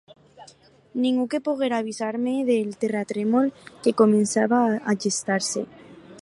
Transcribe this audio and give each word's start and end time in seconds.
Ningú 1.01 1.25
que 1.33 1.41
poguera 1.47 1.77
avisar-me 1.85 2.33
del 2.47 2.71
terratrèmol 2.85 3.53
que 3.85 3.95
començava 4.03 4.63
a 4.67 4.97
gestar-se. 5.05 5.67